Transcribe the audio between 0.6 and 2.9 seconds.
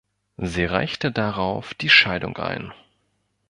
reichte darauf die Scheidung ein.